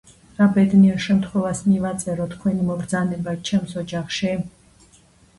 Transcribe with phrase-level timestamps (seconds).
[0.37, 4.33] რა ბედნიერ შემთხვევას მივაწერო თქვენი მობრძანება ჩემს ოჯახში?!